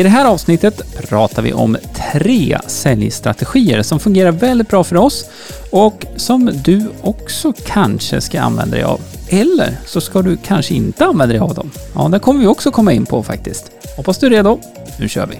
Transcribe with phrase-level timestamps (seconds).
[0.00, 1.76] I det här avsnittet pratar vi om
[2.12, 5.24] tre säljstrategier som fungerar väldigt bra för oss
[5.70, 9.00] och som du också kanske ska använda dig av.
[9.28, 11.70] Eller så ska du kanske inte använda dig av dem.
[11.94, 13.70] Ja, det kommer vi också komma in på faktiskt.
[13.96, 14.60] Hoppas du är redo.
[14.98, 15.38] Nu kör vi!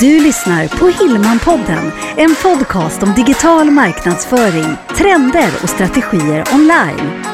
[0.00, 7.24] Du lyssnar på Hillmanpodden, en podcast om digital marknadsföring, trender och strategier online.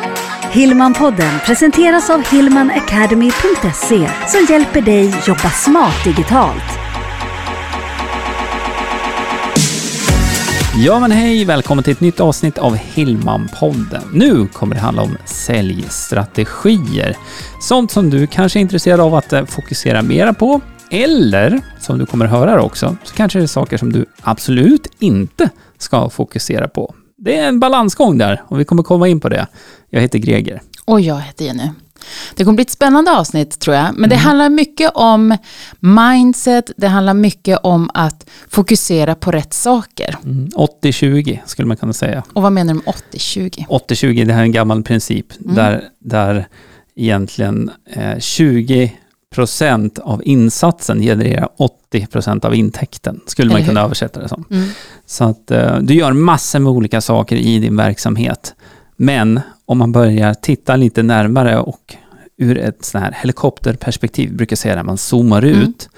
[0.57, 6.79] Hillmanpodden presenteras av hillmanacademy.se som hjälper dig jobba smart digitalt.
[10.77, 14.03] Ja men hej, välkommen till ett nytt avsnitt av Hillmanpodden.
[14.13, 17.17] Nu kommer det handla om säljstrategier.
[17.61, 20.61] Sånt som du kanske är intresserad av att eh, fokusera mera på.
[20.91, 25.51] Eller, som du kommer höra också, så kanske det är saker som du absolut inte
[25.79, 26.95] ska fokusera på.
[27.27, 29.47] Det är en balansgång där och vi kommer komma in på det.
[29.91, 30.63] Jag heter Greger.
[30.85, 31.71] Och jag heter Jenny.
[32.35, 33.95] Det kommer bli ett spännande avsnitt tror jag.
[33.97, 35.37] Men det handlar mycket om
[35.81, 40.17] mindset, det handlar mycket om att fokusera på rätt saker.
[40.25, 40.49] Mm,
[40.83, 42.23] 80-20 skulle man kunna säga.
[42.33, 43.67] Och vad menar du med 80-20?
[43.67, 46.49] 80-20, det här är en gammal princip där, där
[46.97, 48.93] egentligen eh, 20
[49.37, 54.45] procent av insatsen genererar 80 procent av intäkten, skulle man kunna översätta det som.
[54.51, 54.69] Mm.
[55.07, 58.55] Så att eh, du gör massor med olika saker i din verksamhet.
[58.97, 61.95] Men om man börjar titta lite närmare och
[62.39, 65.61] ur ett sånt här helikopterperspektiv, brukar säga det, man zoomar Mm.
[65.61, 65.89] ut.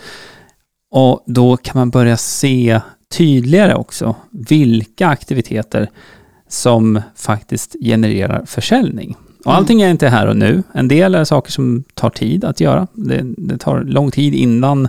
[0.91, 2.81] Och då kan man börja se
[3.17, 5.91] tydligare också vilka aktiviteter
[6.49, 9.17] som faktiskt genererar försäljning.
[9.45, 10.63] Och allting är inte här och nu.
[10.73, 12.87] En del är saker som tar tid att göra.
[12.93, 14.89] Det, det tar lång tid innan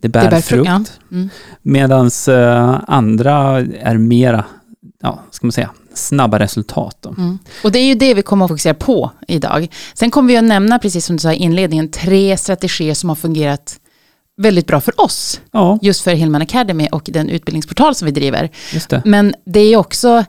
[0.00, 0.48] det bär, Det bär frukt.
[0.68, 1.16] frukt, ja.
[1.16, 1.28] Mm.
[1.62, 2.10] Medan
[2.86, 4.44] andra är mera,
[5.02, 7.06] ja, ska man säga, snabba resultat.
[7.06, 7.38] Mm.
[7.64, 9.68] Och det är ju det vi kommer att fokusera på idag.
[9.94, 13.16] Sen kommer vi att nämna, precis som du sa i inledningen, tre strategier som har
[13.16, 13.80] fungerat
[14.36, 15.40] väldigt bra för oss.
[15.52, 18.50] Ja, Just för Hillman Academy och den utbildningsportal som vi driver.
[18.88, 19.02] det.
[19.04, 20.24] Men det är också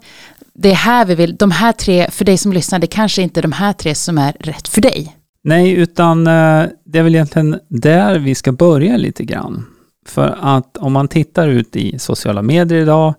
[0.61, 3.39] det är här vi vill, de här tre, för dig som lyssnar, det kanske inte
[3.39, 5.15] är de här tre som är rätt för dig.
[5.43, 9.65] Nej, utan eh, det är väl egentligen där vi ska börja lite grann.
[10.05, 13.14] För att om man tittar ut i sociala medier idag,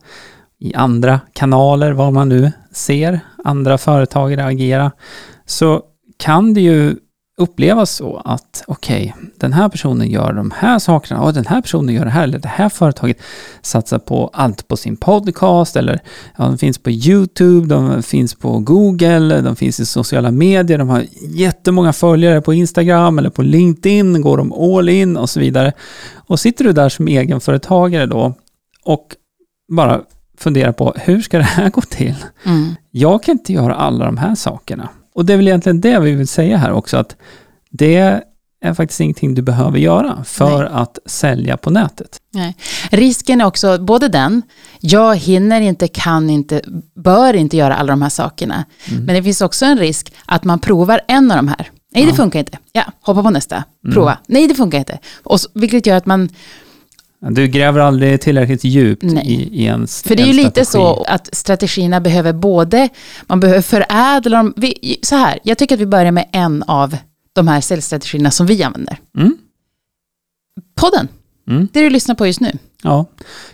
[0.59, 4.93] i andra kanaler, vad man nu ser andra företagare agera,
[5.47, 5.83] så
[6.19, 6.97] kan det ju
[7.41, 11.95] upplevas så att okej, den här personen gör de här sakerna och den här personen
[11.95, 13.19] gör det här, eller det här företaget
[13.63, 16.01] satsar på allt på sin podcast, eller
[16.37, 20.89] ja, de finns på YouTube, de finns på Google, de finns i sociala medier, de
[20.89, 25.73] har jättemånga följare på Instagram eller på LinkedIn, går de all in och så vidare.
[26.15, 28.35] Och sitter du där som egenföretagare då
[28.85, 29.17] och
[29.73, 30.01] bara
[30.39, 32.17] funderar på hur ska det här gå till?
[32.45, 32.75] Mm.
[32.91, 34.89] jag kan inte göra alla de här sakerna.
[35.15, 37.17] Och det är väl egentligen det vi vill säga här också, att
[37.71, 38.23] det
[38.63, 42.19] är faktiskt ingenting du behöver göra för att sälja på nätet.
[42.33, 42.57] Nej.
[42.91, 44.43] Risken är också både den,
[44.81, 46.61] jag hinner inte, kan inte,
[46.95, 48.65] bör inte göra alla de här sakerna.
[49.07, 51.71] Men det finns också en risk att man provar en av de här.
[51.95, 52.59] Nej, det funkar inte.
[52.73, 53.65] Ja, hoppa på nästa.
[53.93, 54.19] Prova.
[54.27, 54.99] Nej, det funkar inte.
[55.23, 56.29] Och vilket gör att man,
[57.21, 59.27] Du gräver aldrig tillräckligt djupt Nej.
[59.27, 62.89] i, i en för det är ju lite så att strategierna behöver både,
[63.27, 64.55] man behöver förädla dem.
[64.57, 66.97] Vi, så här, jag tycker att vi börjar med en av
[67.33, 68.99] de här säljstrategierna som vi använder.
[69.17, 69.37] Mm.
[70.75, 71.09] Podden,
[71.49, 71.69] Mm.
[71.73, 72.53] det du lyssnar på just nu.
[72.83, 73.07] Ja.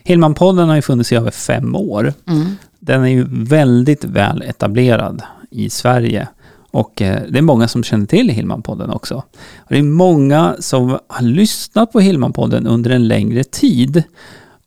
[0.04, 2.14] Hillman-podden har ju funnits i över fem år.
[2.28, 2.56] Mm.
[2.78, 6.28] Den är ju väldigt väl etablerad i Sverige.
[6.76, 9.14] Och eh, det är många som känner till Hillman-podden också.
[9.58, 14.02] Och det är många som har lyssnat på Hillman-podden under en längre tid.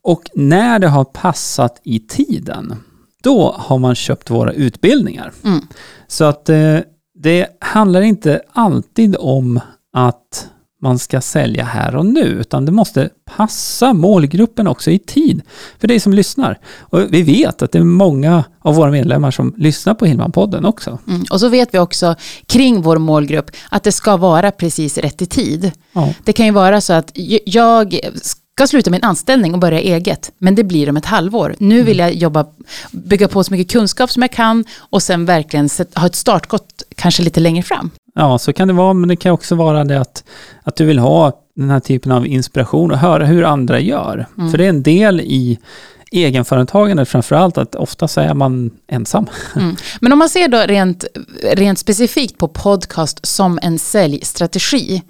[0.02, 2.76] Och när det har passat i tiden,
[3.24, 5.32] då har man köpt våra utbildningar.
[5.44, 5.60] Mm.
[6.08, 6.78] Så att eh,
[7.14, 9.60] det handlar inte alltid om
[9.94, 10.50] att
[10.82, 15.42] man ska sälja här och nu, utan det måste passa målgruppen också i tid
[15.80, 16.60] för dig som lyssnar.
[16.80, 20.98] Och vi vet att det är många av våra medlemmar som lyssnar på Hillman-podden också.
[21.08, 21.24] Mm.
[21.32, 25.26] Och så vet vi också kring vår målgrupp att det ska vara precis rätt i
[25.26, 25.72] tid.
[25.94, 26.14] Ja.
[26.24, 27.12] Det kan ju vara så att
[27.46, 28.00] jag
[28.60, 31.56] ska sluta min anställning och börja eget, men det blir om ett halvår.
[31.60, 32.46] Nu vill jag jobba,
[32.92, 37.24] bygga på så mycket kunskap som jag kan och sen verkligen ha ett startskott kanske
[37.24, 37.92] lite längre fram.
[38.16, 40.24] ja, så kan det vara, men det kan också vara det att,
[40.64, 44.26] att du vill ha den här typen av inspiration och höra hur andra gör.
[44.52, 45.60] För det är en del i
[46.12, 49.28] egenföretagande framförallt, att ofta så är man ensam.
[49.56, 49.76] Mm.
[50.02, 51.06] Men om man ser då rent,
[51.54, 55.02] rent specifikt på podcast som en säljstrategi,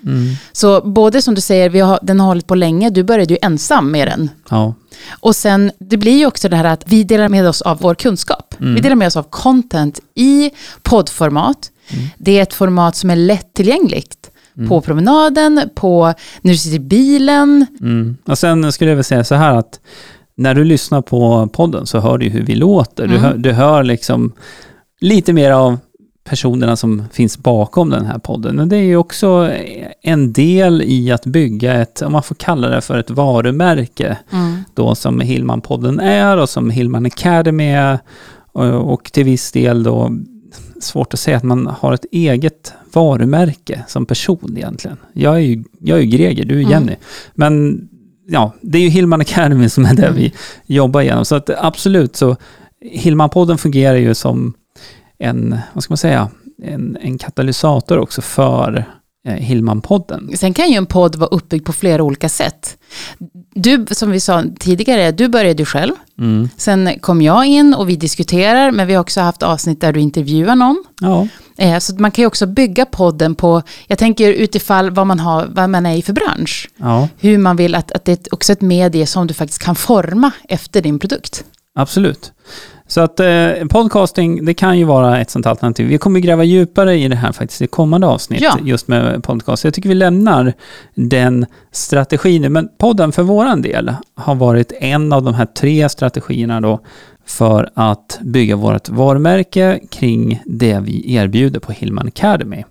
[0.51, 3.37] så både som du säger, vi har, den har hållit på länge, du började ju
[3.41, 4.29] ensam med den.
[4.49, 4.73] Ja,
[5.09, 7.95] Och sen, det blir ju också det här att vi delar med oss av vår
[7.95, 8.55] kunskap.
[8.57, 10.51] Vi delar med oss av content i
[10.81, 11.71] poddformat.
[12.17, 14.15] Det är ett format som är lättillgängligt.
[14.67, 17.65] på promenaden, på när du sitter i bilen.
[17.81, 18.17] Mm.
[18.25, 19.79] Och sen skulle jag väl säga så här att
[20.39, 23.07] när du lyssnar på podden så hör du hur vi låter.
[23.07, 23.23] Du, Mm.
[23.23, 24.31] hör, du hör liksom
[25.01, 25.77] lite mer av
[26.23, 28.55] personerna som finns bakom den här podden.
[28.55, 29.51] Men det är ju också
[30.01, 34.63] en del i att bygga ett, om man får kalla det för ett varumärke, Mm.
[34.73, 37.99] då som Hillman-podden är och som Hillman Academy är.
[38.51, 40.11] Och, och till viss del då,
[40.81, 44.97] svårt att säga att man har ett eget varumärke som person egentligen.
[45.13, 46.71] Jag är ju, jag är ju Greger, du är Mm.
[46.71, 46.95] Jenny.
[47.33, 47.81] Men
[48.29, 50.33] ja, det är ju Hillman Academy som är det vi
[50.65, 51.25] jobbar igenom.
[51.25, 52.35] Så att absolut så,
[52.85, 54.53] Hillman-podden fungerar ju som
[55.19, 56.29] en, vad ska man säga,
[56.63, 58.85] en, en katalysator också för
[59.27, 60.35] eh, Hillman-podden.
[60.35, 62.77] Sen kan ju en podd vara uppbyggd på flera olika sätt.
[63.53, 65.93] Du, som vi sa tidigare, du började ju själv.
[66.19, 66.49] Mm.
[66.57, 69.99] Sen kom jag in och vi diskuterar, men vi har också haft avsnitt där du
[69.99, 70.83] intervjuar någon.
[71.01, 71.27] Ja,
[71.59, 75.47] Eh, Så man kan ju också bygga podden på, jag tänker utifall vad man, har,
[75.51, 76.69] vad man är i för bransch.
[76.77, 77.07] ja.
[77.19, 80.31] Hur man vill att, att det är också ett medie som du faktiskt kan forma
[80.49, 81.43] efter din produkt.
[81.75, 82.31] Absolut.
[82.87, 85.87] Så att eh, podcasting, det kan ju vara ett sånt alternativ.
[85.87, 88.57] Vi kommer gräva djupare i det här faktiskt i kommande avsnitt, Ja.
[88.63, 89.63] just med podcast.
[89.63, 90.53] Jag tycker vi lämnar
[90.95, 92.53] den strategin.
[92.53, 96.79] Men podden för våran del har varit en av de här tre strategierna då
[97.29, 102.63] för att bygga vårt varumärke kring det vi erbjuder på Hillman Academy.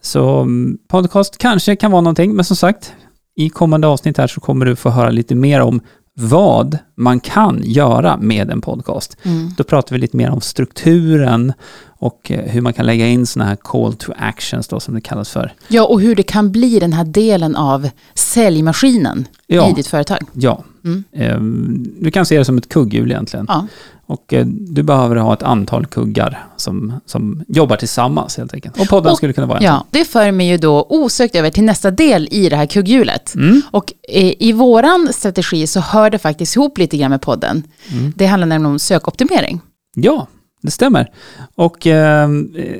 [0.00, 2.92] Så mm, podcast kanske kan vara någonting, men som sagt,
[3.36, 5.80] i kommande avsnitt här så kommer du få höra lite mer om
[6.14, 9.16] vad man kan göra med en podcast.
[9.22, 9.50] Mm.
[9.56, 11.52] Då pratar vi lite mer om strukturen
[11.98, 15.00] och eh, hur man kan lägga in sådana här call to actions då, som det
[15.00, 15.52] kallas för.
[15.68, 19.70] Ja, och hur det kan bli den här delen av säljmaskinen Ja.
[19.70, 20.18] i ditt företag.
[20.32, 21.04] Ja, Mm.
[21.12, 23.46] Ehm, du kan se det som ett kugghjul egentligen.
[23.48, 23.66] Ja.
[24.06, 28.80] Och eh, du behöver ha ett antal kuggar som, som jobbar tillsammans helt enkelt.
[28.80, 29.64] Och podden Och- skulle kunna vara en.
[29.64, 33.34] Ja, det för mig ju då osökt över till nästa del i det här kugghjulet.
[33.34, 33.62] Mm.
[33.70, 37.62] Och eh, i våran strategi så hör det faktiskt ihop lite grann med podden.
[37.92, 38.12] Mm.
[38.16, 39.60] Det handlar nämligen om sökoptimering.
[39.94, 40.26] Ja,
[40.66, 41.10] det stämmer.
[41.54, 42.28] Och eh,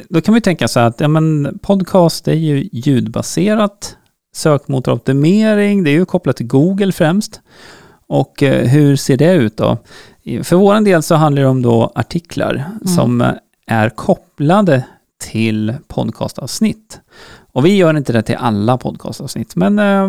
[0.08, 3.96] då kan vi tänka så här att ja, men podcast är ju ljudbaserat.
[4.34, 7.40] Sökmotoroptimering, det är ju kopplat till Google främst.
[8.06, 9.78] Och eh, hur ser det ut då?
[10.42, 13.32] För vår del så handlar det om då artiklar som eh,
[13.66, 14.84] är kopplade
[15.18, 17.00] till podcastavsnitt.
[17.52, 20.08] Och vi gör inte det till alla podcastavsnitt, men eh,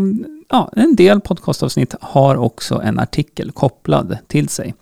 [0.50, 4.74] ja, en del podcastavsnitt har också en artikel kopplad till sig.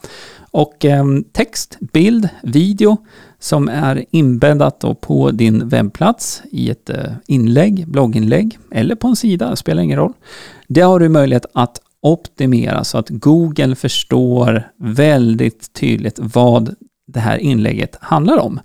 [0.55, 2.97] Och ehm, text, bild, video
[3.39, 9.49] som är inbäddat på din webbplats i ett eh, inlägg, blogginlägg eller på en sida,
[9.49, 10.13] det spelar ingen roll.
[10.67, 16.75] Det har du möjlighet att optimera så att Google förstår väldigt tydligt vad
[17.07, 18.59] det här inlägget handlar om.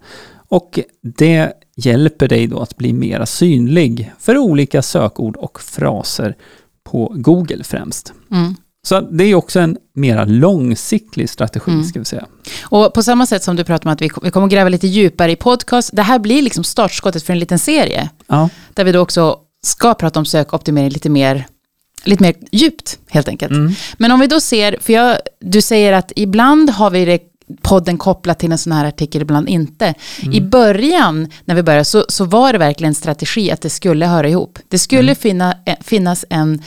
[0.48, 6.36] Och det hjälper dig då att bli mera synlig för olika sökord och fraser
[6.84, 8.12] på Google främst.
[8.30, 8.54] Mm.
[8.86, 11.84] Så det är också en mera långsiktig strategi, Mm.
[11.84, 12.26] ska vi säga.
[12.62, 15.32] Och på samma sätt som du pratar om att vi, vi kommer gräva lite djupare
[15.32, 18.10] i podcast, det här blir liksom startskottet för en liten serie.
[18.26, 21.46] Ja, Där vi då också ska prata om sökoptimering lite mer,
[22.04, 23.52] lite mer djupt helt enkelt.
[23.52, 23.72] mm.
[23.98, 27.18] Men om vi då ser, för jag, du säger att ibland har vi det,
[27.62, 29.94] podden kopplat till en sån här artikel, ibland inte.
[30.32, 34.06] I början, när vi började, så, så var det verkligen en strategi att det skulle
[34.06, 34.58] höra ihop.
[34.68, 36.62] Det skulle finna, eh, finnas en,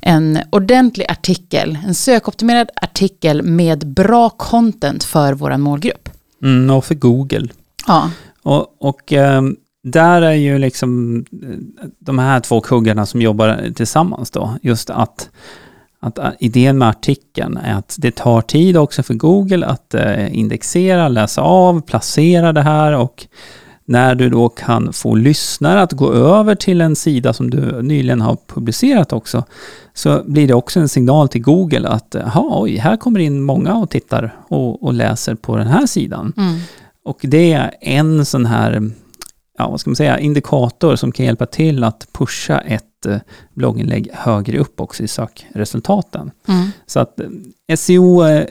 [0.00, 6.08] en ordentlig artikel, en sökoptimerad artikel med bra content för vår målgrupp.
[6.42, 7.48] Mm, och för Google.
[7.86, 8.10] Ja,
[8.42, 14.30] Och, och ehm, där är ju liksom eh, de här två kuggarna som jobbar tillsammans
[14.30, 15.30] då, just att,
[16.00, 20.38] att eh, idén med artikeln är att det tar tid också för Google att eh,
[20.38, 23.26] indexera, läsa av, placera det här och
[23.88, 28.20] när du då kan få lyssnare att gå över till en sida som du nyligen
[28.20, 29.44] har publicerat också,
[29.94, 33.90] så blir det också en signal till Google att, oj, här kommer in många och
[33.90, 36.32] tittar och, och läser på den här sidan.
[36.36, 36.58] mm.
[37.04, 38.90] Och det är en sån här,
[39.58, 43.18] ja vad ska man säga, indikator som kan hjälpa till att pusha ett eh,
[43.54, 46.30] blogginlägg högre upp också i sökresultaten.
[46.48, 46.70] Mm.
[46.86, 48.46] Så att eh, SEO eh,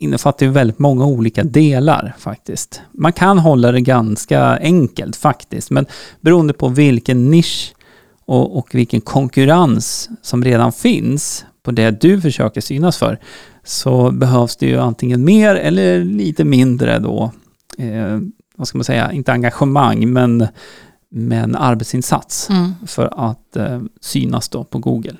[0.00, 2.82] innefattar ju väldigt många olika delar faktiskt.
[2.92, 5.86] Man kan hålla det ganska enkelt faktiskt, men
[6.20, 7.74] beroende på vilken nisch
[8.24, 13.18] och, och vilken konkurrens som redan finns på det du försöker synas för,
[13.64, 17.32] så behövs det ju antingen mer eller lite mindre då,
[17.78, 18.18] eh,
[18.56, 20.46] vad ska man säga, inte engagemang, men
[21.12, 22.74] med en arbetsinsats Mm.
[22.86, 25.14] för att eh, synas då på Google.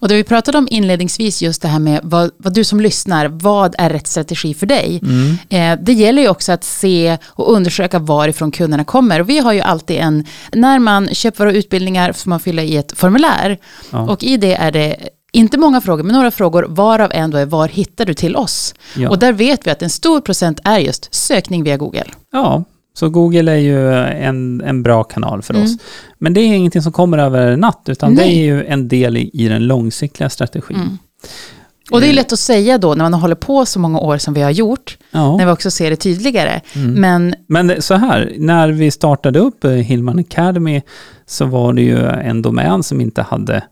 [0.00, 3.26] Och det vi pratade om inledningsvis, just det här med vad, vad du som lyssnar,
[3.28, 5.00] vad är rätt strategi för dig?
[5.48, 9.20] Eh, det gäller ju också att se och undersöka varifrån kunderna kommer.
[9.20, 12.76] Och vi har ju alltid en, när man köper våra utbildningar får man fylla i
[12.76, 13.58] ett formulär.
[13.90, 14.00] Ja.
[14.00, 14.96] Och i det är det
[15.32, 18.74] inte många frågor, men några frågor, varav en då är var hittar du till oss?
[18.96, 19.08] Ja.
[19.08, 22.04] Och där vet vi att en stor procent är just sökning via Google.
[22.32, 22.64] Ja,
[22.98, 25.64] så Google är ju en, en bra kanal för Mm.
[25.66, 25.76] oss.
[26.18, 28.40] Men det är ingenting som kommer över en natt, utan det Nej.
[28.40, 30.76] är ju en del i, i den långsiktiga strategin.
[30.76, 30.98] Mm.
[31.90, 34.34] Och det är lätt att säga då när man håller på så många år som
[34.34, 35.36] vi har gjort, Ja.
[35.36, 36.60] när vi också ser det tydligare.
[36.74, 36.92] Mm.
[37.00, 40.82] Men Men det- så här, när vi startade upp eh, Hillman Academy
[41.26, 43.62] så var det ju en domän som inte hade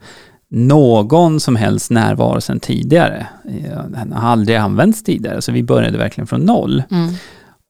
[0.50, 3.26] någon som helst närvaro sedan tidigare.
[3.45, 6.83] Eh, Den har aldrig använts tidigare, så vi började verkligen från noll.
[6.90, 7.09] mm,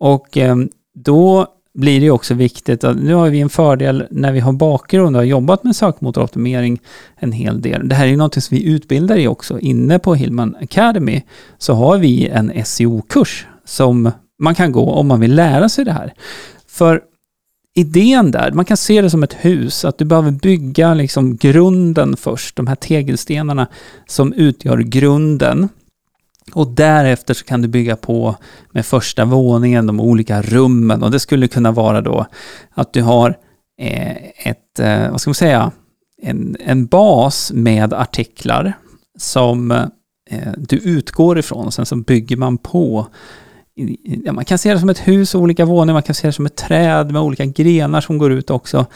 [0.01, 0.57] Och eh,
[0.97, 5.17] då blir det också viktigt att nu har vi en fördel när vi har bakgrund
[5.17, 6.81] och har jobbat med sökmotoroptimering
[7.17, 7.89] en hel del.
[7.89, 9.59] Det här är ju någonting som vi utbildar i också.
[9.59, 11.23] Inne på Hillman Academy
[11.59, 14.11] så har vi en SEO-kurs som
[14.43, 16.15] man kan gå om man vill lära sig det här.
[16.69, 17.01] För
[17.75, 22.17] idén där, man kan se det som ett hus, att du behöver bygga liksom grunden
[22.17, 23.67] först, de här tegelstenarna
[24.07, 25.69] som utgör grunden.
[26.53, 28.37] Och därefter så kan du bygga på
[28.71, 31.03] med första våningen, de olika rummen.
[31.03, 32.27] Och det skulle kunna vara då
[32.71, 33.39] att du har
[33.81, 34.17] eh,
[34.49, 35.73] ett, eh, vad ska man säga,
[36.23, 38.73] en, en bas med artiklar
[39.19, 43.07] som eh, du utgår ifrån och sen så bygger man på.
[44.33, 46.57] Man kan se det som ett hus olika våningar, man kan se det som ett
[46.57, 48.87] träd med olika grenar som går ut också.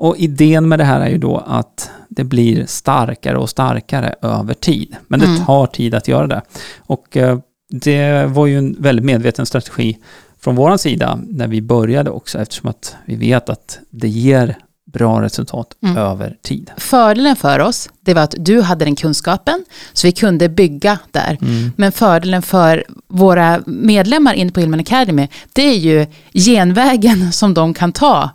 [0.00, 4.54] Och idén med det här är ju då att det blir starkare och starkare över
[4.54, 4.96] tid.
[5.08, 5.44] Men det Mm.
[5.44, 6.42] tar tid att göra det.
[6.78, 7.38] Och eh,
[7.70, 9.98] det var ju en väldigt medveten strategi
[10.40, 14.56] från vår sida när vi började också eftersom att vi vet att det ger
[14.92, 15.96] bra resultat Mm.
[15.96, 16.70] över tid.
[16.76, 21.38] fördelen för oss, det var att du hade den kunskapen, så vi kunde bygga där.
[21.42, 21.72] Mm.
[21.76, 27.74] Men fördelen för våra medlemmar inne på Hillman Academy, det är ju genvägen som de
[27.74, 28.30] kan ta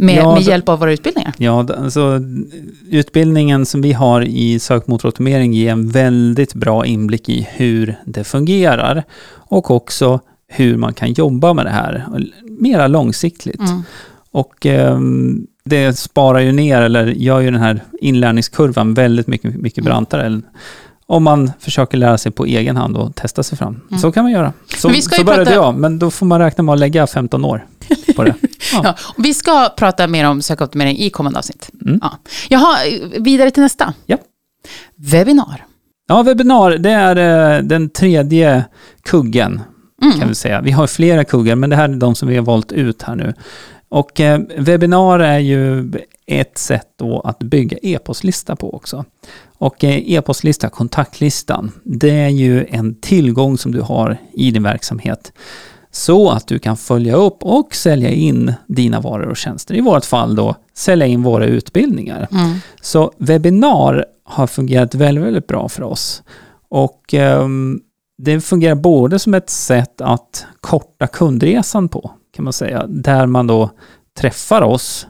[0.00, 1.32] med, Ja, med hjälp av våra utbildningar.
[1.36, 2.20] Ja, alltså
[2.90, 9.04] utbildningen som vi har i sökmotoroptimering ger en väldigt bra inblick i hur det fungerar
[9.30, 12.06] och också hur man kan jobba med det här
[12.60, 13.60] mera långsiktigt.
[13.60, 13.82] Mm.
[14.30, 19.78] Och ehm, det sparar ju ner, eller gör ju den här inlärningskurvan väldigt mycket, mycket
[19.78, 19.90] Mm.
[19.90, 20.26] brantare.
[20.26, 20.42] än
[21.10, 23.80] Om man försöker lära sig på egen hand och testa sig fram.
[23.90, 23.98] Mm.
[24.00, 24.52] Så kan man göra.
[24.76, 26.78] Så, Men vi ska så började prata- jag, men då får man räkna med att
[26.78, 27.66] lägga 15 år
[28.16, 28.34] på det.
[28.72, 28.80] Ja.
[28.84, 31.70] Ja, vi ska prata mer om sökoptimering i kommande avsnitt.
[31.86, 31.98] Mm.
[32.02, 32.18] Ja.
[32.48, 32.76] Jaha,
[33.18, 33.94] vidare till nästa.
[34.06, 34.16] Ja.
[34.96, 35.64] Webbinar.
[36.08, 37.16] Ja, webbinar, det är
[37.56, 38.64] eh, den tredje
[39.02, 39.60] kuggen
[40.02, 40.18] Mm.
[40.18, 40.60] kan vi säga.
[40.60, 43.16] Vi har flera kuggar, men det här är de som vi har valt ut här
[43.16, 43.34] nu.
[43.88, 45.92] Och eh, webbinar är ju
[46.26, 49.04] ett sätt då att bygga e-postlista på också.
[49.58, 55.32] Och eh, e-postlista, kontaktlistan, det är ju en tillgång som du har i din verksamhet.
[55.90, 59.74] Så att du kan följa upp och sälja in dina varor och tjänster.
[59.74, 62.28] I vårt fall då sälja in våra utbildningar.
[62.30, 62.58] Mm.
[62.80, 66.22] Så webbinar har fungerat väldigt, väldigt bra för oss.
[66.68, 67.80] Och ehm,
[68.18, 73.46] det fungerar både som ett sätt att korta kundresan på, kan man säga, där man
[73.46, 73.70] då
[74.18, 75.06] träffar oss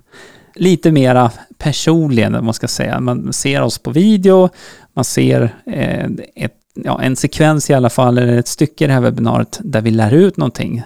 [0.55, 3.01] lite mera personligen, man ska säga.
[3.01, 4.49] Man ser oss på video,
[4.95, 8.93] man ser eh, ett, ja, en sekvens i alla fall, eller ett stycke i det
[8.93, 10.83] här webbinariet, där vi lär ut någonting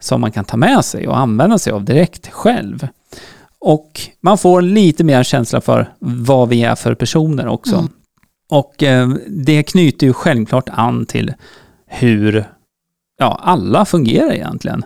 [0.00, 2.88] som man kan ta med sig och använda sig av direkt själv.
[3.58, 7.76] Och man får lite mer känsla för vad vi är för personer också.
[7.76, 7.88] Mm.
[8.48, 11.34] Och eh, det knyter ju självklart an till
[11.94, 12.44] hur
[13.18, 14.84] ja, alla fungerar egentligen.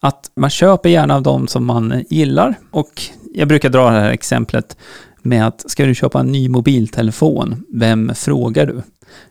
[0.00, 2.54] Att man köper gärna av dem som man gillar.
[2.70, 3.02] Och
[3.34, 4.76] jag brukar dra det här exemplet
[5.22, 8.82] med att ska du köpa en ny mobiltelefon, vem frågar du?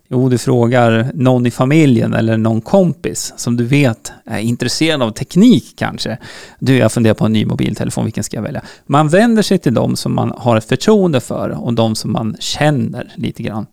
[0.08, 5.12] Jo, du frågar någon i familjen eller någon kompis som du vet är intresserad av
[5.12, 6.18] teknik kanske.
[6.60, 8.62] Du, jag funderar på en ny mobiltelefon, vilken ska jag välja?
[8.86, 12.36] Man vänder sig till dem som man har ett förtroende för och de som man
[12.40, 13.66] känner lite grann.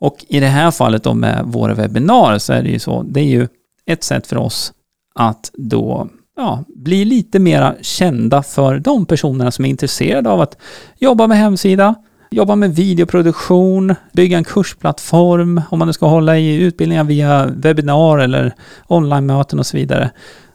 [0.00, 3.20] Och i det här fallet då med våra webbinarier så är det ju så, det
[3.20, 3.48] är ju
[3.86, 4.72] ett sätt för oss
[5.14, 10.56] att då ja, bli lite mera kända för de personerna som är intresserade av att
[10.98, 11.94] jobba med hemsida,
[12.30, 18.18] jobba med videoproduktion, bygga en kursplattform, om man nu ska hålla i utbildningar via webbinar
[18.18, 18.54] eller
[18.86, 20.10] online-möten och så vidare.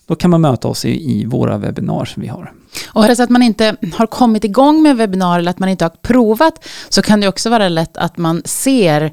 [0.07, 2.51] Då kan man möta oss i, i våra webbinar som vi har.
[2.89, 5.69] Och är det så att man inte har kommit igång med webbinar eller att man
[5.69, 9.11] inte har provat så kan det också vara lätt att man ser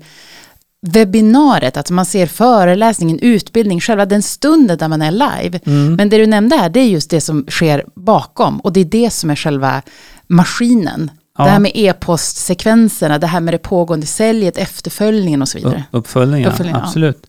[0.86, 5.60] webbinariet, att man ser föreläsningen, utbildning, själva den stunden där man är live.
[5.66, 5.94] Mm.
[5.94, 8.84] Men det du nämnde här, det är just det som sker bakom och det är
[8.84, 9.82] det som är själva
[10.26, 11.10] maskinen.
[11.38, 11.44] Ja.
[11.44, 15.84] Det här med e-postsekvenserna, det här med det pågående säljet, efterföljningen och så vidare.
[15.90, 16.82] Upp- Uppföljningar, Uppföljning, ja.
[16.84, 17.26] absolut.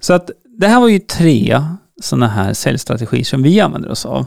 [0.00, 1.62] Så att det här var ju tre
[2.00, 4.26] sådana här säljstrategier som vi använder oss av.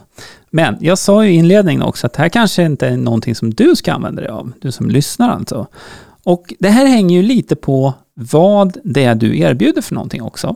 [0.49, 3.53] Men jag sa ju i inledningen också att det här kanske inte är någonting som
[3.53, 5.67] du ska använda dig av, du som lyssnar alltså.
[6.23, 10.55] Och det här hänger ju lite på vad det är du erbjuder för någonting också.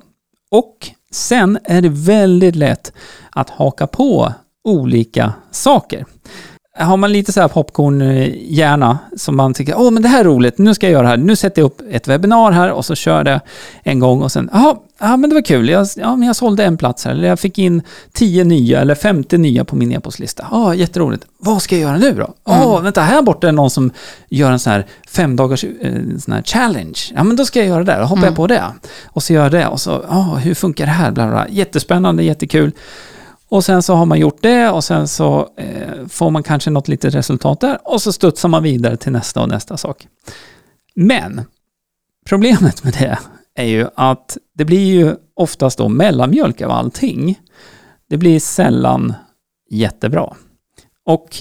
[0.51, 2.93] Och sen är det väldigt lätt
[3.29, 6.05] att haka på olika saker.
[6.77, 10.57] Har man lite så här popcornhjärna som man tycker, åh men det här är roligt,
[10.57, 12.95] nu ska jag göra det här, nu sätter jag upp ett webbinar här och så
[12.95, 13.41] kör det
[13.83, 16.65] en gång och sen, jaha, ja men det var kul, jag, ja, men jag sålde
[16.65, 17.81] en plats här, eller jag fick in
[18.13, 20.47] 10 nya eller 50 nya på min e-postlista.
[20.51, 21.25] Ja, jätteroligt.
[21.37, 22.33] Vad ska jag göra nu då?
[22.43, 23.91] Åh, vänta, här borta är någon som
[24.29, 26.99] gör en sån här fem dagars eh, sån här challenge.
[27.15, 28.63] Ja, men då ska jag göra det, då hoppar jag på det.
[29.05, 31.11] Och så gör jag det och så, ja, hur funkar det här?
[31.11, 31.47] Bla, bla, bla.
[31.49, 32.71] Jättespännande, jättekul.
[33.55, 36.87] Och sen så har man gjort det och sen så eh, får man kanske något
[36.87, 40.07] litet resultat där och så studsar man vidare till nästa och nästa sak.
[40.95, 41.41] Men
[42.25, 43.19] problemet med det
[43.55, 47.39] är ju att det blir ju oftast då mellanmjölk av allting.
[48.09, 49.13] Det blir sällan
[49.69, 50.33] jättebra.
[51.05, 51.37] Och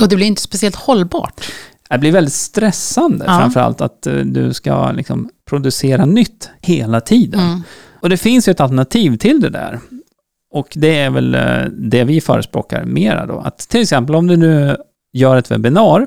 [0.00, 1.52] Och det blir inte speciellt hållbart.
[1.90, 3.38] det blir väldigt stressande Ja.
[3.38, 7.40] framförallt att eh, du ska liksom producera nytt hela tiden.
[7.40, 7.62] Mm.
[8.00, 9.80] Och det finns ju ett alternativ till det där.
[10.50, 13.38] Och det är väl eh, det vi förespråkar mera då.
[13.38, 14.76] Att till exempel om du nu
[15.12, 16.06] gör ett webbinar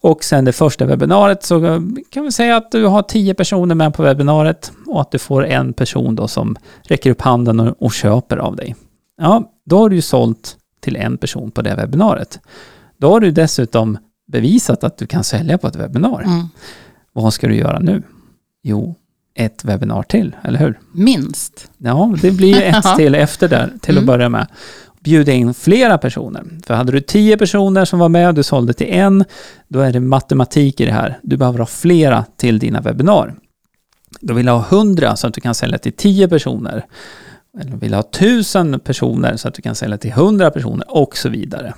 [0.00, 3.94] och sen det första webbinariet så kan vi säga att du har tio personer med
[3.94, 7.92] på webbinariet och att du får en person då som räcker upp handen och, och
[7.92, 8.76] köper av dig.
[9.20, 12.40] Ja, då har du ju sålt till en person på det webbinariet.
[12.98, 16.22] Då har du dessutom bevisat att du kan sälja på ett webbinar.
[16.22, 16.48] Mm.
[17.12, 18.02] Vad ska du göra nu?
[18.62, 18.94] Jo,
[19.34, 20.78] ett webbinar till, eller hur?
[20.94, 21.70] Minst.
[21.78, 24.06] Ja, det blir ju ett till efter där, till att Mm.
[24.06, 24.46] börja med.
[25.04, 26.44] Bjuda in flera personer.
[26.66, 29.24] För hade du tio personer som var med och du sålde till en,
[29.68, 31.18] då är det matematik i det här.
[31.22, 33.34] Du behöver ha flera till dina webbinar.
[34.20, 36.86] Då vill du ha hundra så att du kan sälja till tio personer.
[37.60, 41.16] Eller vill du ha tusen personer så att du kan sälja till hundra personer och
[41.16, 41.74] så vidare.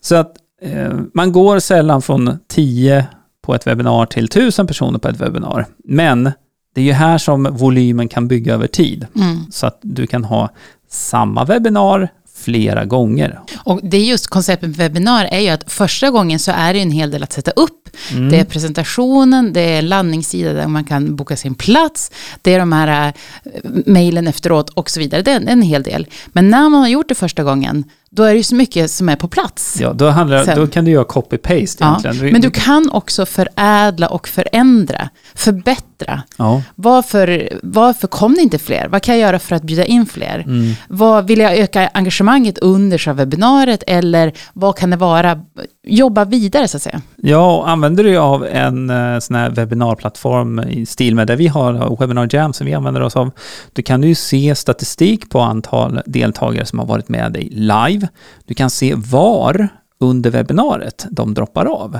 [0.00, 0.32] Så att
[0.62, 3.06] eh, man går sällan från tio
[3.42, 5.66] på ett webbinar till tusen personer på ett webbinar.
[5.84, 6.30] Men
[6.74, 9.06] det är ju här som volymen kan bygga över tid.
[9.16, 9.46] Mm.
[9.50, 10.50] Så att du kan ha
[10.88, 12.08] samma webbinar
[12.40, 13.40] flera gånger.
[13.56, 16.80] Och det är just konceptet med webbinar är ju att första gången så är det
[16.80, 17.88] en hel del att sätta upp.
[18.12, 18.28] Mm.
[18.28, 22.10] Det är presentationen, det är landningssida där man kan boka sin plats,
[22.42, 25.22] det är de här äh, mejlen efteråt och så vidare.
[25.22, 26.06] Det är en, en hel del.
[26.32, 27.84] Men när man har gjort det första gången,
[28.16, 29.78] då är det ju så mycket som är på plats.
[29.80, 32.32] Ja, då, handlar, då kan du göra copy-paste Ja, egentligen.
[32.32, 36.22] men du kan också förädla och förändra, förbättra.
[36.36, 38.88] Ja, Varför, varför kom det inte fler?
[38.88, 40.38] Vad kan jag göra för att bjuda in fler?
[40.46, 40.72] Mm.
[40.88, 43.82] Vad vill jag öka engagemanget under själva webbinariet?
[43.86, 45.40] Eller vad kan det vara?
[45.86, 47.00] Jobba vidare så att säga.
[47.16, 51.46] ja och använder du av en eh, sån här webbinarplattform i stil med det vi
[51.48, 53.30] har, Webinar Jam som vi använder oss av,
[53.72, 57.99] då kan du ju se statistik på antal deltagare som har varit med dig live.
[58.44, 59.68] Du kan se var
[60.00, 61.98] under webbinariet de droppar av.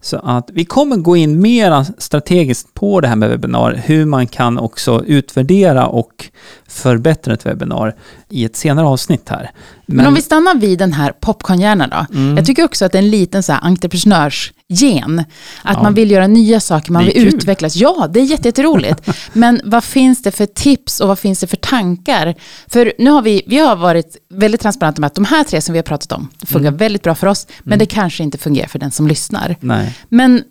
[0.00, 4.26] Så att vi kommer gå in mer strategiskt på det här med webbinar, hur man
[4.26, 6.30] kan också utvärdera och
[6.68, 7.96] förbättra ett webbinar
[8.28, 9.50] i ett senare avsnitt här.
[9.86, 12.06] Men, om vi stannar vid den här popcornhjärnan då.
[12.18, 12.36] Mm.
[12.36, 15.18] Jag tycker också att det är en liten så här entreprenörsgen.
[15.62, 15.82] Att Ja.
[15.82, 17.34] man vill göra nya saker, man vill kul.
[17.34, 17.76] utvecklas.
[17.76, 19.08] Ja, det är jätte- jätteroligt.
[19.32, 22.34] Men vad finns det för tips och vad finns det för tankar?
[22.66, 25.72] För nu har vi, vi har varit väldigt transparenta med att de här tre som
[25.72, 26.76] vi har pratat om, det funkar Mm.
[26.78, 29.56] väldigt bra för oss, men det kanske inte fungerar för den som lyssnar.
[29.60, 29.94] Nej.
[30.08, 30.42] Men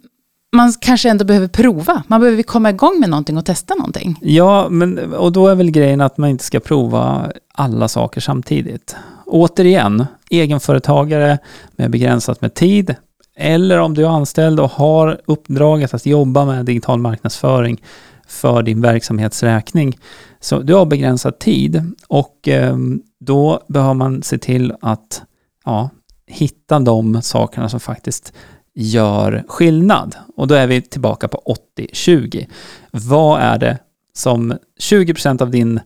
[0.56, 2.04] man kanske ändå behöver prova.
[2.08, 4.18] Man behöver komma igång med någonting och testa någonting.
[4.22, 8.96] Ja, men, och då är väl grejen att man inte ska prova alla saker samtidigt.
[9.26, 11.38] Återigen, egenföretagare
[11.76, 12.96] med begränsat med tid,
[13.38, 17.82] eller om du är anställd och har uppdraget att jobba med digital marknadsföring
[18.28, 19.98] för din verksamhetsräkning.
[20.40, 25.22] Så du har begränsad tid och ehm, då behöver man se till att
[25.66, 25.90] ja,
[26.28, 28.34] hitta de sakerna som faktiskt
[28.76, 30.16] gör skillnad.
[30.36, 32.48] Och då är vi tillbaka på 80-20.
[32.92, 33.78] Vad är det
[34.14, 35.80] som 20% av din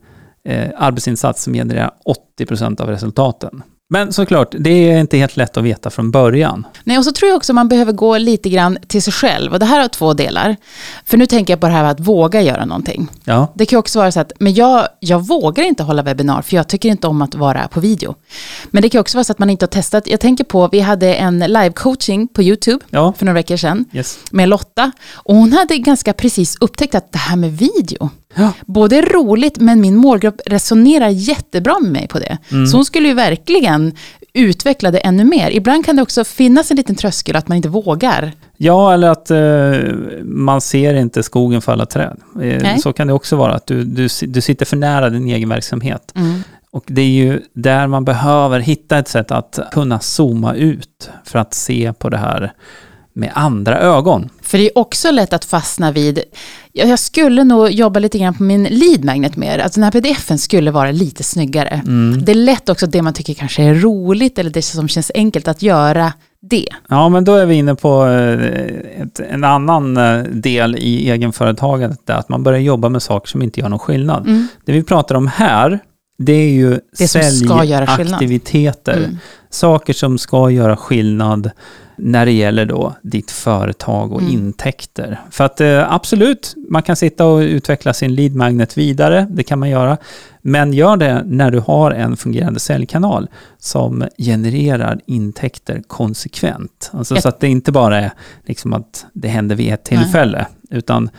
[0.44, 1.90] eh, arbetsinsats som genererar
[2.38, 3.62] 80% av resultaten?
[3.92, 6.66] Men såklart, det är inte helt lätt att veta från början.
[6.84, 9.52] Nej, och så tror jag också man behöver gå lite grann till sig själv.
[9.52, 10.56] Och det här har två delar.
[11.04, 13.08] För nu tänker jag på det här med att våga göra någonting.
[13.24, 16.42] Ja, Det kan ju också vara så att, men jag, jag vågar inte hålla webbinar,
[16.42, 18.14] för jag tycker inte om att vara på video.
[18.70, 20.06] Men det kan också vara så att man inte har testat.
[20.06, 24.18] Jag tänker på, vi hade en live-coaching på YouTube ja, för några veckor sedan yes.
[24.30, 24.92] med Lotta.
[25.12, 28.52] Och hon hade ganska precis upptäckt att det här med video, Ja.
[28.66, 32.38] både roligt men min målgrupp resonerar jättebra med mig på det.
[32.70, 33.92] Så hon skulle ju verkligen
[34.32, 35.50] utveckla det ännu mer.
[35.50, 38.32] Ibland kan det också finnas en liten tröskel att man inte vågar.
[38.56, 42.16] Ja, eller att eh, man ser inte skogen för alla träd.
[42.42, 45.48] Eh, så kan det också vara, att du, du, du sitter för nära din egen
[45.48, 46.14] verksamhet.
[46.72, 51.38] Och det är ju där man behöver hitta ett sätt att kunna zooma ut för
[51.38, 52.52] att se på det här
[53.20, 54.28] med andra ögon.
[54.42, 56.20] För det är också lätt att fastna vid,
[56.72, 59.58] ja, jag skulle nog jobba lite grann på min lead magnet mer.
[59.58, 61.82] Alltså den här pdfen skulle vara lite snyggare.
[62.22, 65.48] Det är lätt också det man tycker kanske är roligt eller det som känns enkelt
[65.48, 66.66] att göra det.
[66.88, 72.10] Ja, men då är vi inne på eh, ett, en annan eh, del i egenföretagandet,
[72.10, 74.48] att man börjar jobba med saker som inte gör någon skillnad.
[74.64, 75.78] Det vi pratar om här,
[76.24, 76.80] det är ju.
[76.98, 78.96] Det säljaktiviteter.
[78.98, 79.16] Mm.
[79.50, 81.50] Saker som ska göra skillnad
[81.96, 84.32] när det gäller då ditt företag och Mm.
[84.32, 85.20] intäkter.
[85.30, 89.58] För att eh, absolut, man kan sitta och utveckla sin lead magnet vidare, det kan
[89.58, 89.96] man göra.
[90.42, 93.28] Men gör det när du har en fungerande säljkanal
[93.58, 96.90] som genererar intäkter konsekvent.
[96.92, 98.10] Alltså Ett- så att det inte bara är
[98.46, 100.00] liksom att det händer vid ett Nej.
[100.02, 101.10] tillfälle, utan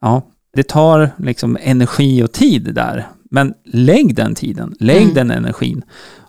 [0.00, 0.22] ja,
[0.54, 3.06] det tar liksom energi och tid där.
[3.36, 5.14] Men lägg den tiden, lägg Mm.
[5.14, 5.82] den energin.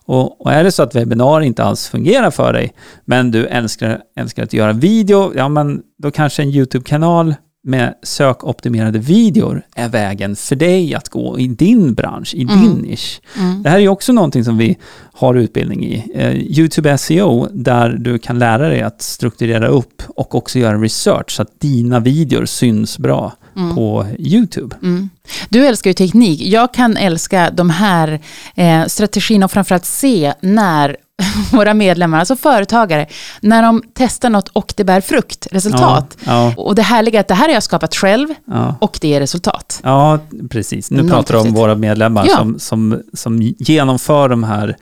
[0.05, 2.73] Och, och är det så att webbinar inte alls fungerar för dig,
[3.05, 8.99] men du älskar, älskar att göra video, ja men då kanske en YouTube-kanal med sökoptimerade
[8.99, 13.21] videor är vägen för dig att gå i din bransch, i din nisch.
[13.63, 14.77] Det här är också någonting som vi
[15.13, 16.11] har utbildning i.
[16.15, 21.31] Eh, YouTube SEO, där du kan lära dig att strukturera upp och också göra research
[21.31, 23.33] så att dina videor syns bra
[23.75, 24.75] på YouTube.
[24.83, 25.09] Mm.
[25.49, 26.41] Du älskar ju teknik.
[26.41, 28.19] Jag kan älska de här
[28.55, 30.97] eh, strategierna och framförallt se när
[31.51, 33.07] våra medlemmar, alltså företagare,
[33.41, 36.17] när de testar något och det bär frukt, resultat.
[36.25, 38.75] Ja, Och det härliga är att det här har jag skapat själv ja.
[38.81, 39.79] och det är resultat.
[39.83, 40.91] Ja, precis.
[40.91, 42.37] Nu Enormt pratar du om våra medlemmar Ja.
[42.37, 44.77] som, som, som genomför de här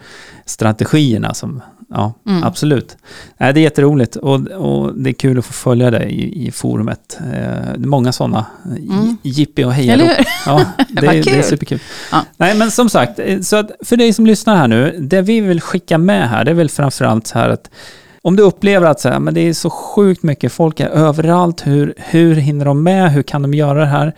[0.45, 1.33] strategierna.
[1.33, 1.61] Som,
[1.95, 2.43] ja, Mm.
[2.43, 2.97] absolut.
[3.37, 6.51] Nej, det är jätteroligt och, och det är kul att få följa dig i, i
[6.51, 7.17] forumet.
[7.19, 7.27] Eh,
[7.77, 8.45] det är många sådana.
[8.65, 9.17] Mm.
[9.23, 10.11] Jippi och hejarop.
[10.45, 11.43] Ja, det, är- det är kul.
[11.43, 11.79] superkul.
[12.11, 12.21] Ja.
[12.37, 15.41] Nej, men som sagt, eh, så att för dig som lyssnar här nu, det vi
[15.41, 17.69] vill skicka med här, det är väl framförallt så här att
[18.21, 21.67] om du upplever att så här, men det är så sjukt mycket, folk är överallt,
[21.67, 24.13] hur, hur hinner de med, hur kan de göra det här?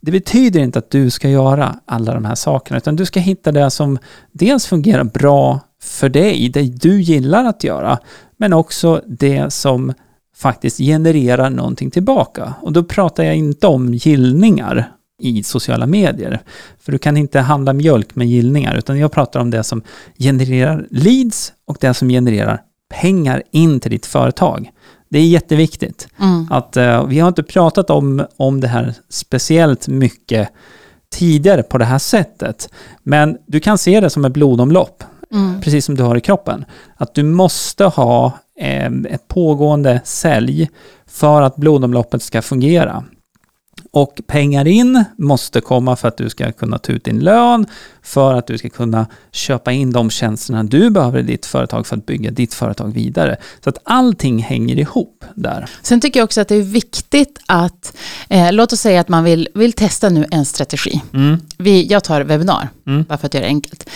[0.00, 3.52] Det betyder inte att du ska göra alla de här sakerna, utan du ska hitta
[3.52, 3.98] det som
[4.32, 7.98] dels fungerar bra för dig, det du gillar att göra,
[8.36, 9.92] men också det som
[10.36, 12.54] faktiskt genererar någonting tillbaka.
[12.60, 16.40] Och då pratar jag inte om gillningar i sociala medier.
[16.80, 19.82] För du kan inte handla mjölk med gillningar, utan jag pratar om det som
[20.18, 24.70] genererar leads och det som genererar pengar in till ditt företag.
[25.08, 26.08] Det är jätteviktigt.
[26.20, 26.46] Mm.
[26.50, 30.48] Att, eh, vi har inte pratat om, om det här speciellt mycket
[31.12, 32.68] tidigare på det här sättet.
[33.02, 35.60] Men du kan se det som ett blodomlopp, Mm.
[35.60, 36.64] precis som du har i kroppen.
[36.96, 40.70] Att du måste ha eh, ett pågående sälj
[41.06, 43.04] för att blodomloppet ska fungera.
[43.92, 47.66] Och pengar in måste komma för att du ska kunna ta ut din lön,
[48.02, 51.96] för att du ska kunna köpa in de tjänsterna du behöver i ditt företag för
[51.96, 53.36] att bygga ditt företag vidare.
[53.64, 55.68] Så att allting hänger ihop där.
[55.82, 57.96] Sen tycker jag också att det är viktigt att,
[58.28, 61.02] eh, låt oss säga att man vill, vill testa nu en strategi.
[61.14, 61.40] Mm.
[61.58, 63.02] Vi, jag tar webbinar, Mm.
[63.02, 63.90] bara för att göra det enkelt.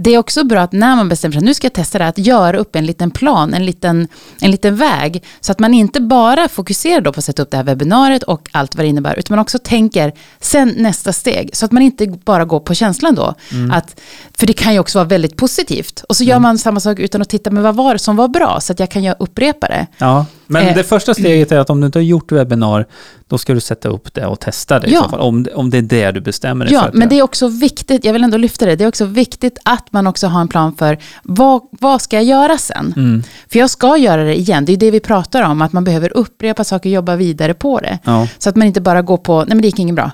[0.00, 2.08] Det är också bra att när man bestämmer sig, nu ska jag testa det, här,
[2.08, 4.08] att göra upp en liten plan, en liten,
[4.40, 7.56] en liten väg, så att man inte bara fokuserar då på att sätta upp det
[7.56, 11.64] här webbinariet och allt vad det innebär, utan man också tänker sen nästa steg, så
[11.64, 13.34] att man inte bara går på känslan då.
[13.72, 14.00] Att,
[14.38, 16.04] för det kan ju också vara väldigt positivt.
[16.08, 18.28] Och så gör man samma sak utan att titta, men vad var det som var
[18.28, 19.86] bra, så att jag kan upprepa det.
[19.98, 20.74] Ja, men Eh.
[20.74, 22.86] det första steget är att om du inte har gjort webbinar,
[23.28, 25.02] då ska du sätta upp det och testa det i Ja.
[25.02, 25.20] så fall.
[25.20, 28.04] Om, om det är det du bestämmer dig för Ja, men det är också viktigt,
[28.04, 30.76] jag vill ändå lyfta det, det är också viktigt att man också har en plan
[30.76, 32.94] för vad, vad ska jag göra sen?
[32.96, 33.22] Mm.
[33.52, 36.16] För jag ska göra det igen, det är det vi pratar om, att man behöver
[36.16, 37.98] upprepa saker och jobba vidare på det.
[38.04, 40.10] Ja, Så att man inte bara går på, nej men det gick inget bra.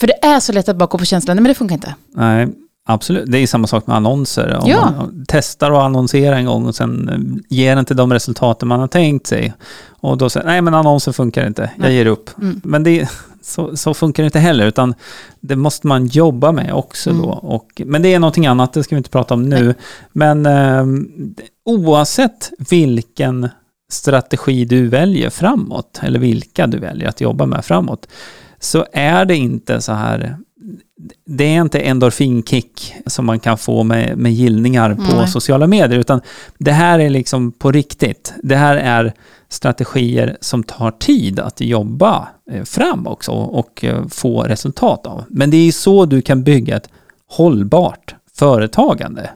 [0.00, 1.94] För det är så lätt att bara gå på känslan, nej men det funkar inte.
[2.16, 2.48] nej.
[2.86, 4.58] Absolut, det är samma sak med annonser.
[4.62, 4.90] Om Ja.
[4.96, 8.86] man testar att annonsera en gång och sen eh, ger inte de resultaten man har
[8.88, 9.54] tänkt sig.
[9.88, 11.94] Och då säger nej men annonsen funkar inte, jag Nej.
[11.94, 12.30] ger upp.
[12.42, 12.60] Mm.
[12.64, 13.08] Men det,
[13.42, 14.94] så, så funkar det inte heller, utan
[15.40, 17.22] det måste man jobba med också Mm.
[17.22, 17.28] då.
[17.28, 19.74] Och, men det är någonting annat, det ska vi inte prata om nu.
[20.12, 20.84] Men eh,
[21.64, 23.48] oavsett vilken
[23.90, 28.06] strategi du väljer framåt, eller vilka du väljer att jobba med framåt,
[28.60, 30.36] så är det inte så här
[31.26, 35.28] det är inte endorfinkick som man kan få med, med gillningar på Nej.
[35.28, 36.20] sociala medier, utan
[36.58, 38.34] det här är liksom på riktigt.
[38.42, 39.12] Det här är
[39.48, 45.24] strategier som tar tid att jobba eh, fram också och eh, få resultat av.
[45.28, 46.88] Men det är så du kan bygga ett
[47.26, 49.30] hållbart företagande.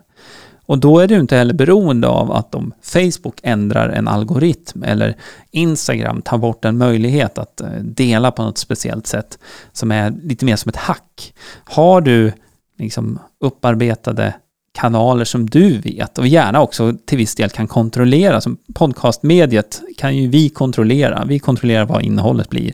[0.68, 5.16] Och då är du inte heller beroende av att om Facebook ändrar en algoritm eller
[5.50, 9.38] Instagram tar bort en möjlighet att eh, dela på något speciellt sätt
[9.72, 11.34] som är lite mer som ett hack.
[11.64, 12.32] Har du
[12.78, 14.34] liksom upparbetade
[14.80, 18.40] kanaler som du vet och gärna också till viss del kan kontrollera.
[18.40, 21.24] Som podcastmediet kan ju vi kontrollera.
[21.26, 22.72] Vi kontrollerar vad innehållet blir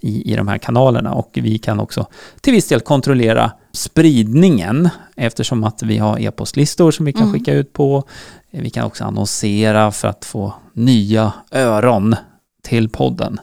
[0.00, 2.06] i, i de här kanalerna och vi kan också
[2.40, 7.32] till viss del kontrollera spridningen eftersom att vi har e-postlistor som vi kan Mm.
[7.32, 8.04] skicka ut på.
[8.50, 12.16] Vi kan också annonsera för att få nya öron
[12.62, 13.40] till podden.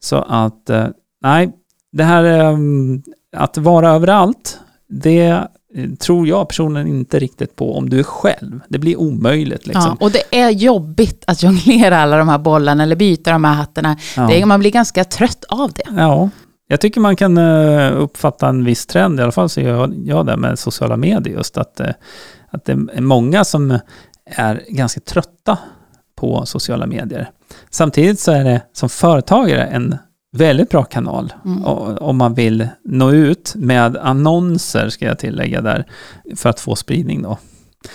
[0.00, 0.86] Så att, eh,
[1.22, 1.50] nej,
[1.92, 2.56] det här eh,
[3.36, 4.58] att vara överallt,
[4.88, 5.46] det
[5.98, 8.60] tror jag personen inte riktigt på om du är själv.
[8.68, 9.96] Det blir omöjligt Ja, liksom.
[10.00, 13.96] och det är jobbigt att jonglera alla de här bollarna eller byta de här hattarna.
[14.16, 14.26] Ja.
[14.26, 15.82] Det är, man blir ganska trött av det.
[15.96, 16.28] Ja,
[16.68, 19.94] jag tycker man kan eh, uppfatta en viss trend, i alla fall så gör jag-
[20.04, 21.90] jag det med sociala medier just, att, eh,
[22.50, 23.78] att det är många som
[24.36, 25.58] är ganska trötta
[26.16, 27.30] på sociala medier.
[27.70, 29.96] Samtidigt så är det som företagare en
[30.32, 31.64] väldigt bra kanal Mm.
[32.00, 35.84] om man vill nå ut med annonser, ska jag tillägga där,
[36.36, 37.38] för att få spridning då.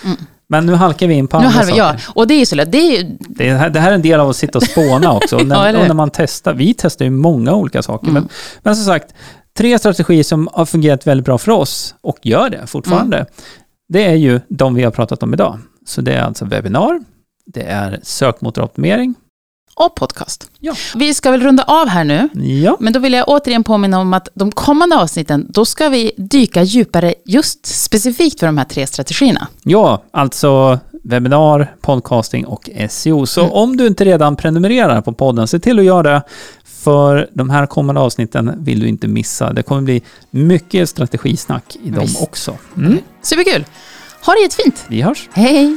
[0.04, 0.16] Mm.
[0.48, 1.76] Men nu halkar vi in på Nu andra saker.
[1.78, 2.72] ja, och det är så lätt.
[2.72, 5.12] Det är ju, Det, här, det här är en del av att sitta och spåna
[5.12, 5.36] också.
[5.40, 8.08] Ja, när, och när man testar, vi testar ju många olika saker.
[8.08, 8.22] Mm.
[8.22, 8.28] Men,
[8.62, 9.14] men som sagt,
[9.58, 13.16] tre strategier som har fungerat väldigt bra för oss och gör det fortfarande.
[13.16, 13.28] Mm.
[13.88, 15.58] Det är ju de vi har pratat om idag.
[15.86, 17.00] Så det är alltså webbinar,
[17.46, 19.14] det är sökmotoroptimering.
[19.76, 20.50] Och podcast.
[20.60, 20.74] Ja.
[20.94, 22.28] Vi ska väl runda av här nu.
[22.62, 26.12] Ja, Men då vill jag återigen påminna om att de kommande avsnitten, då ska vi
[26.16, 29.46] dyka djupare just specifikt för de här tre strategierna.
[29.62, 33.26] ja alltså webbinar, podcasting och SEO.
[33.26, 33.52] Så Mm.
[33.52, 36.22] om du inte redan prenumererar på podden, se till att göra det.
[36.64, 39.52] För de här kommande avsnitten vill du inte missa.
[39.52, 42.22] Det kommer bli mycket strategisnack i dem Visst.
[42.22, 42.56] också.
[42.76, 42.98] Mm.
[43.22, 43.64] Superkul!
[44.26, 44.84] Ha det jättefint!
[44.88, 45.28] Vi hörs!
[45.32, 45.76] Hej!